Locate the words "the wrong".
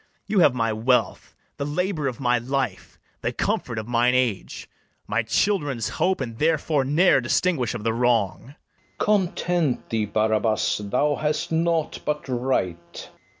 7.83-8.39